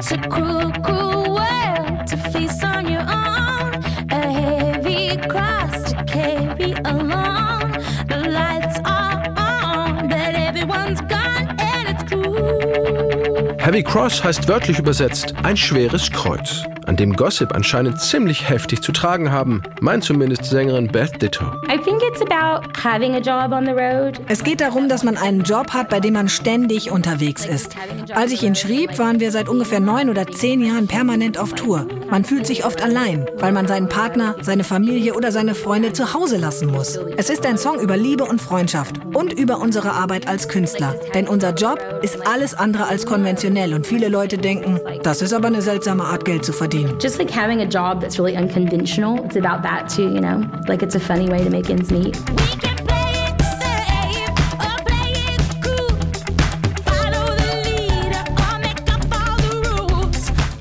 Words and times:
It's 0.00 0.12
a 0.12 0.59
Heavy 13.70 13.84
Cross 13.84 14.24
heißt 14.24 14.48
wörtlich 14.48 14.80
übersetzt 14.80 15.32
ein 15.44 15.56
schweres 15.56 16.10
Kreuz, 16.10 16.64
an 16.86 16.96
dem 16.96 17.12
Gossip 17.12 17.54
anscheinend 17.54 18.00
ziemlich 18.00 18.48
heftig 18.48 18.82
zu 18.82 18.90
tragen 18.90 19.30
haben, 19.30 19.62
meint 19.80 20.02
zumindest 20.02 20.44
Sängerin 20.46 20.88
Beth 20.88 21.22
Ditto. 21.22 21.44
I 21.72 21.78
think 21.78 22.02
it's 22.02 22.20
about 22.20 22.66
having 22.76 23.14
a 23.14 23.20
job 23.20 23.52
on 23.52 23.66
the 23.66 23.70
road. 23.70 24.20
Es 24.26 24.42
geht 24.42 24.60
darum, 24.60 24.88
dass 24.88 25.04
man 25.04 25.16
einen 25.16 25.42
Job 25.42 25.72
hat, 25.72 25.88
bei 25.88 26.00
dem 26.00 26.14
man 26.14 26.28
ständig 26.28 26.90
unterwegs 26.90 27.46
ist. 27.46 27.76
Als 28.12 28.32
ich 28.32 28.42
ihn 28.42 28.56
schrieb, 28.56 28.98
waren 28.98 29.20
wir 29.20 29.30
seit 29.30 29.48
ungefähr 29.48 29.78
neun 29.78 30.10
oder 30.10 30.26
zehn 30.26 30.60
Jahren 30.66 30.88
permanent 30.88 31.38
auf 31.38 31.52
Tour. 31.52 31.86
Man 32.10 32.24
fühlt 32.24 32.44
sich 32.44 32.64
oft 32.64 32.82
allein, 32.82 33.26
weil 33.36 33.52
man 33.52 33.68
seinen 33.68 33.88
Partner, 33.88 34.34
seine 34.42 34.64
Familie 34.64 35.14
oder 35.14 35.30
seine 35.30 35.54
Freunde 35.54 35.92
zu 35.92 36.12
Hause 36.12 36.38
lassen 36.38 36.66
muss. 36.66 36.98
Es 37.16 37.30
ist 37.30 37.46
ein 37.46 37.56
Song 37.56 37.78
über 37.78 37.96
Liebe 37.96 38.24
und 38.24 38.40
Freundschaft 38.42 38.96
und 39.14 39.32
über 39.32 39.58
unsere 39.58 39.92
Arbeit 39.92 40.26
als 40.26 40.48
Künstler. 40.48 40.96
Denn 41.14 41.28
unser 41.28 41.54
Job 41.54 41.78
ist 42.02 42.26
alles 42.26 42.54
andere 42.54 42.86
als 42.88 43.06
konventionell 43.06 43.74
und 43.74 43.86
viele 43.86 44.08
Leute 44.08 44.38
denken, 44.38 44.80
das 45.04 45.22
ist 45.22 45.32
aber 45.32 45.46
eine 45.46 45.62
seltsame 45.62 46.04
Art, 46.04 46.24
Geld 46.24 46.44
zu 46.44 46.52
verdienen. 46.52 46.98
Just 47.00 47.18
like 47.18 47.30
having 47.30 47.60
a 47.60 47.64
job 47.64 48.00
that's 48.00 48.18
really 48.18 48.36
unconventional. 48.36 49.24
It's 49.24 49.36
about 49.36 49.62
that 49.62 49.88
too, 49.88 50.08
you 50.08 50.20
know? 50.20 50.44
Like 50.66 50.82
it's 50.82 50.96
a 50.96 51.00
funny 51.00 51.30
way 51.30 51.44
to 51.44 51.50
make 51.50 51.70
ends 51.70 51.90
meet. 51.90 52.18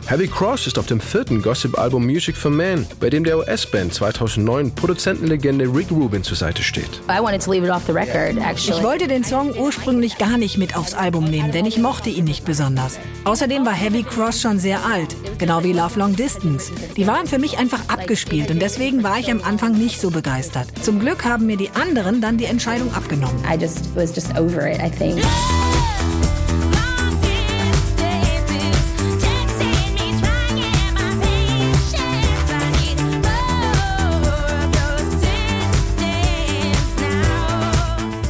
Heavy 0.10 0.28
Cross 0.28 0.66
ist 0.66 0.80
auf 0.80 0.88
dem 0.88 1.00
vierten 1.00 1.40
Gossip-Album 1.40 2.04
Music 2.04 2.36
for 2.36 2.50
Man, 2.50 2.88
bei 3.00 3.12
dem 3.12 3.24
der 3.24 3.38
US-Band 3.38 3.94
2009 3.94 4.74
Produzentenlegende 4.74 5.66
Rick 5.66 5.92
Rubin 5.92 6.24
zur 6.24 6.36
Seite 6.36 6.64
steht. 6.64 7.00
I 7.08 7.22
wanted 7.22 7.44
to 7.44 7.52
leave 7.52 7.64
it 7.64 7.72
off 7.72 7.84
the 7.86 7.92
record, 7.92 8.36
actually. 8.44 8.80
Ich 8.80 8.84
wollte 8.84 9.08
den 9.08 9.24
Song 9.24 9.56
ursprünglich 9.56 10.18
gar 10.18 10.40
nicht 10.40 10.58
mit 10.58 10.76
aufs 10.76 10.96
Album 10.96 11.26
nehmen, 11.26 11.52
denn 11.52 11.68
ich 11.68 11.78
mochte 11.78 12.10
ihn 12.10 12.26
nicht 12.26 12.44
besonders. 12.44 12.98
Außerdem 13.26 13.68
war 13.68 13.74
Heavy 13.74 14.02
Cross 14.02 14.42
schon 14.42 14.58
sehr 14.58 14.84
alt, 14.84 15.16
genau 15.38 15.64
wie 15.64 15.74
Love 15.74 16.00
Long 16.00 16.16
Distance. 16.16 16.72
Die 16.98 17.06
waren 17.06 17.28
für 17.28 17.38
mich 17.38 17.60
einfach 17.60 17.88
abgespielt 17.88 18.50
und 18.50 18.60
deswegen 18.60 19.04
war 19.04 19.20
ich 19.20 19.30
am 19.30 19.44
Anfang 19.44 19.74
nicht 19.74 20.02
so 20.02 20.10
begeistert. 20.10 20.70
Zum 20.82 21.00
Glück 21.00 21.24
haben 21.24 21.46
mir 21.46 21.58
die 21.58 21.70
anderen 21.70 22.20
dann 22.20 22.38
die 22.38 22.46
Entscheidung 22.46 22.92
abgenommen. 22.96 23.44
I 23.46 23.62
just 23.62 23.96
was 23.96 24.16
just 24.16 24.36
over 24.40 24.68
it, 24.68 24.80
I 24.82 24.90
think. 24.90 25.24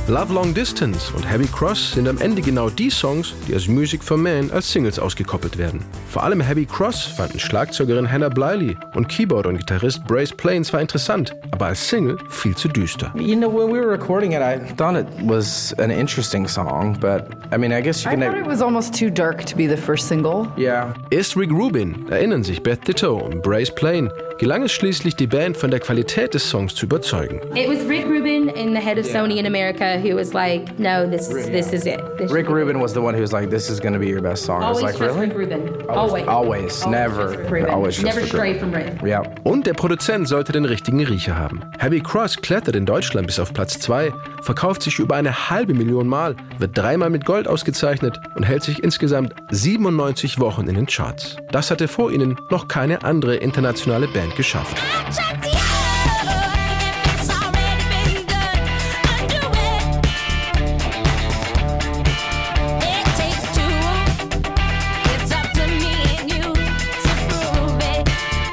Love 0.10 0.34
Long 0.34 0.56
Distance 0.56 1.14
und 1.16 1.22
Heavy 1.32 1.46
Cross 1.46 1.92
sind 1.92 2.08
am 2.08 2.18
Ende 2.18 2.42
genau 2.42 2.68
die 2.72 2.90
Songs, 2.90 3.36
die 3.48 3.56
aus 3.56 3.68
Music 3.68 4.04
for 4.04 4.18
Man 4.18 4.50
als 4.50 4.72
Singles 4.72 4.98
ausgekoppelt 4.98 5.60
werden. 5.60 5.82
Vor 6.10 6.24
allem 6.24 6.42
Heavy 6.42 6.66
Cross 6.66 7.04
fanden 7.16 7.38
Schlagzeugerin 7.38 8.12
Hannah 8.12 8.30
Bliley 8.30 8.76
und 8.96 9.08
Keyboard 9.08 9.46
und 9.46 9.60
Gitarrist 9.60 10.04
Brace 10.08 10.32
Plain 10.32 10.64
zwar 10.64 10.82
interessant, 10.82 11.36
aber 11.52 11.68
als 11.68 11.88
Single 11.88 12.18
viel 12.32 12.56
zu 12.56 12.68
düster. 12.70 13.14
You 13.16 13.36
know, 13.36 13.54
when 13.54 13.72
we 13.72 13.80
were 13.80 13.92
recording 13.92 14.32
it, 14.32 14.42
I 14.42 14.58
thought 14.78 14.98
it 15.00 15.06
was 15.28 15.76
an 15.78 15.92
interesting 15.92 16.48
song, 16.48 16.98
but 17.00 17.28
I 17.54 17.60
mean, 17.60 17.72
I 17.72 17.80
guess 17.80 18.04
you 18.04 18.10
I 18.10 18.16
can. 18.16 18.24
thought 18.24 18.40
it 18.40 18.48
was 18.48 18.64
almost 18.64 18.98
too 18.98 19.12
dark 19.12 19.46
to 19.46 19.56
be 19.56 19.68
the 19.68 19.78
first 19.78 20.08
single. 20.08 20.48
yeah. 20.58 20.92
Erst 21.12 21.38
Rick 21.38 21.52
Rubin, 21.52 22.08
erinnern 22.10 22.44
sich 22.44 22.64
Beth 22.64 22.88
Ditto 22.88 23.16
und 23.16 23.44
Brace 23.44 23.70
Plain, 23.76 24.10
gelang 24.40 24.64
es 24.64 24.72
schließlich, 24.72 25.16
die 25.18 25.28
Band 25.28 25.56
von 25.56 25.70
der 25.70 25.82
Qualität 25.82 26.34
des 26.34 26.50
Songs 26.50 26.74
zu 26.74 26.88
überzeugen. 26.88 27.42
It 27.56 27.70
was 27.70 27.88
Rick 27.88 28.08
Rubin 28.08 28.50
and 28.50 28.76
the 28.76 28.82
head 28.84 28.98
of 28.98 29.06
Sony 29.06 29.38
in 29.38 29.46
America 29.46 29.99
who 30.02 30.16
was 30.16 30.34
like, 30.34 30.80
"No, 30.80 31.10
this 31.10 31.30
is 31.30 31.48
this 31.48 31.74
is 31.74 31.86
it." 31.86 32.00
This 32.18 32.32
Rick 32.32 32.50
Rubin 32.50 32.80
was 32.80 32.94
the 32.94 33.02
one 33.02 33.14
who 33.14 33.22
was 33.22 33.34
like, 33.34 33.50
"This 33.50 33.70
is 33.70 33.80
going 33.80 33.94
to 33.94 34.00
be 34.00 34.08
your 34.08 34.22
best 34.22 34.44
song." 34.44 34.64
I 34.64 34.70
was 34.70 34.80
Always 34.80 35.00
like, 35.00 35.00
"Really?" 35.00 35.28
Rick 35.28 35.38
Rubin. 35.38 35.90
Always. 35.90 36.28
Always, 36.28 36.86
never, 36.88 37.30
Rick 37.32 37.52
Rubin. 37.52 37.70
always 37.70 38.02
Never 38.02 38.26
stray 38.26 38.60
from 38.60 38.74
Rick. 38.74 39.02
Yeah. 39.04 39.24
Und 39.44 39.66
der 39.66 39.74
Produzent 39.74 40.28
sollte 40.28 40.52
den 40.52 40.66
richtigen 40.66 41.04
Riecher 41.04 41.38
haben. 41.38 41.62
Heavy 41.80 42.00
Cross 42.02 42.38
klettert 42.38 42.76
in 42.76 42.86
Deutschland 42.86 43.28
bis 43.28 43.40
auf 43.40 43.54
Platz 43.54 43.80
2, 43.80 44.12
verkauft 44.42 44.84
sich 44.84 45.00
über 45.00 45.16
eine 45.16 45.50
halbe 45.50 45.74
Million 45.74 46.08
Mal, 46.08 46.36
wird 46.58 46.78
dreimal 46.78 47.10
mit 47.10 47.26
Gold 47.26 47.48
ausgezeichnet 47.48 48.20
und 48.36 48.44
hält 48.44 48.64
sich 48.64 48.84
insgesamt 48.84 49.34
97 49.52 50.40
Wochen 50.40 50.68
in 50.68 50.76
den 50.76 50.86
Charts. 50.86 51.38
Das 51.52 51.72
hatte 51.72 51.88
vor 51.88 52.12
ihnen 52.12 52.38
noch 52.50 52.68
keine 52.68 53.04
andere 53.04 53.36
internationale 53.36 54.08
Band 54.08 54.36
geschafft. 54.36 54.78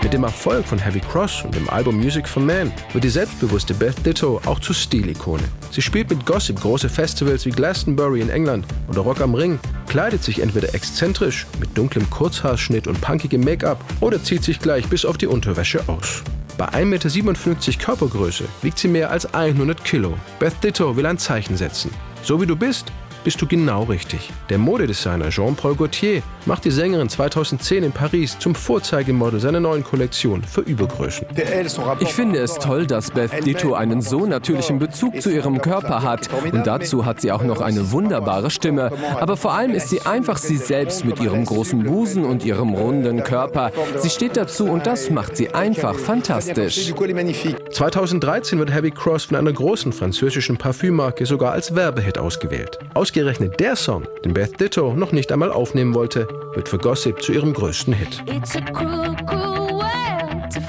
Mit 0.06 0.12
dem 0.12 0.22
Erfolg 0.22 0.64
von 0.64 0.78
Heavy 0.78 1.00
Cross 1.00 1.42
und 1.42 1.56
dem 1.56 1.68
Album 1.68 1.96
Music 1.96 2.28
for 2.28 2.40
Man 2.40 2.72
wird 2.92 3.02
die 3.02 3.08
selbstbewusste 3.08 3.74
Beth 3.74 4.06
Ditto 4.06 4.40
auch 4.46 4.60
zur 4.60 4.76
Stilikone. 4.76 5.42
Sie 5.72 5.82
spielt 5.82 6.10
mit 6.10 6.24
Gossip 6.24 6.60
große 6.60 6.88
Festivals 6.88 7.44
wie 7.44 7.50
Glastonbury 7.50 8.20
in 8.20 8.30
England 8.30 8.64
oder 8.86 9.00
Rock 9.00 9.20
am 9.20 9.34
Ring, 9.34 9.58
kleidet 9.88 10.22
sich 10.22 10.38
entweder 10.38 10.72
exzentrisch 10.76 11.44
mit 11.58 11.76
dunklem 11.76 12.08
Kurzhaarschnitt 12.08 12.86
und 12.86 13.00
punkigem 13.00 13.40
Make-up 13.40 13.84
oder 14.00 14.22
zieht 14.22 14.44
sich 14.44 14.60
gleich 14.60 14.86
bis 14.86 15.04
auf 15.04 15.18
die 15.18 15.26
Unterwäsche 15.26 15.82
aus. 15.88 16.22
Bei 16.56 16.68
1,57 16.68 17.24
Meter 17.24 17.84
Körpergröße 17.84 18.44
wiegt 18.62 18.78
sie 18.78 18.86
mehr 18.86 19.10
als 19.10 19.34
100 19.34 19.84
Kilo. 19.84 20.16
Beth 20.38 20.62
Ditto 20.62 20.96
will 20.96 21.06
ein 21.06 21.18
Zeichen 21.18 21.56
setzen. 21.56 21.90
So 22.22 22.40
wie 22.40 22.46
du 22.46 22.54
bist, 22.54 22.92
bist 23.26 23.42
du 23.42 23.47
genau 23.48 23.82
richtig. 23.82 24.31
Der 24.50 24.56
Modedesigner 24.56 25.31
Jean-Paul 25.31 25.75
Gaultier 25.75 26.22
macht 26.44 26.64
die 26.64 26.70
Sängerin 26.70 27.09
2010 27.09 27.82
in 27.82 27.91
Paris 27.91 28.38
zum 28.38 28.54
Vorzeigemodel 28.54 29.41
seiner 29.41 29.59
neuen 29.59 29.82
Kollektion 29.82 30.44
für 30.44 30.60
Übergrößen. 30.60 31.26
Ich 31.98 32.15
finde 32.15 32.38
es 32.38 32.54
toll, 32.54 32.86
dass 32.86 33.10
Beth 33.10 33.44
Ditto 33.44 33.75
einen 33.75 34.00
so 34.00 34.26
natürlichen 34.26 34.78
Bezug 34.78 35.20
zu 35.20 35.31
ihrem 35.31 35.60
Körper 35.60 36.04
hat. 36.04 36.28
Und 36.53 36.69
dazu 36.69 37.04
hat 37.04 37.20
sie 37.20 37.32
auch 37.32 37.42
noch 37.42 37.60
eine 37.60 37.91
wunderbare 37.91 38.48
Stimme. 38.48 38.92
Aber 39.19 39.36
vor 39.36 39.54
allem 39.54 39.72
ist 39.72 39.88
sie 39.88 40.03
einfach 40.03 40.36
sie 40.36 40.56
selbst 40.56 41.04
mit 41.04 41.19
ihrem 41.19 41.44
großen 41.44 41.82
Busen 41.82 42.25
und 42.25 42.44
ihrem 42.44 42.75
runden 42.75 43.25
Körper. 43.25 43.72
Sie 43.98 44.10
steht 44.10 44.36
dazu 44.36 44.66
und 44.66 44.86
das 44.86 45.10
macht 45.10 45.36
sie 45.36 45.53
einfach 45.53 45.97
fantastisch. 45.97 46.94
2013 47.72 48.60
wird 48.60 48.72
Heavy 48.72 48.92
Cross 48.92 49.25
von 49.25 49.36
einer 49.36 49.53
großen 49.53 49.92
französischen 49.92 50.59
Parfümmarke 50.59 51.26
sogar 51.26 51.50
als 51.50 51.75
Werbehit 51.75 52.19
ausgewählt. 52.19 52.78
Ausgerechnet 53.16 53.59
der 53.60 53.77
Song, 53.77 54.06
den 54.27 54.34
Beth 54.34 54.60
Ditto 54.60 54.93
noch 54.93 55.10
nicht 55.10 55.32
einmal 55.32 55.50
aufnehmen 55.50 55.94
wollte, 55.94 56.28
wird 56.53 56.69
für 56.69 56.77
Gossip 56.77 57.22
zu 57.22 57.32
ihrem 57.32 57.54
größten 57.54 57.94
Hit. 57.94 58.22
It's 58.27 58.54
a 58.54 58.60
cruel, 58.60 59.16
cruel 59.25 59.71
world 59.71 60.50
to 60.50 60.60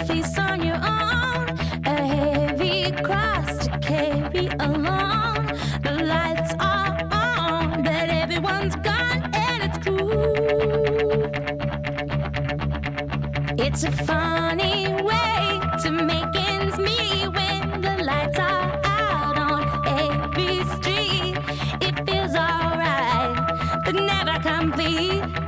I 24.37 24.39
can 24.39 24.69
be. 24.77 25.46